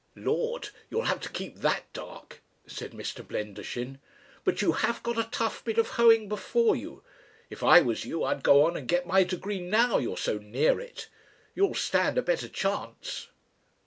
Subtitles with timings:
[0.15, 0.69] "Lord!
[0.89, 3.23] you'll have to keep that dark," said Mr.
[3.23, 3.99] Blendershin.
[4.43, 7.03] "But you have got a tough bit of hoeing before you.
[7.51, 10.79] If I was you I'd go on and get my degree now you're so near
[10.79, 11.07] it.
[11.53, 13.27] You'll stand a better chance."